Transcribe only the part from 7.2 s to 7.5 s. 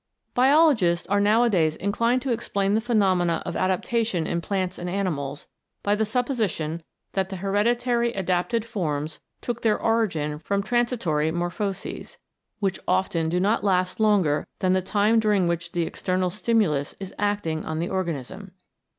the